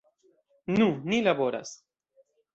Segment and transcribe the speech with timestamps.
[0.79, 1.77] Nu, ni laboras.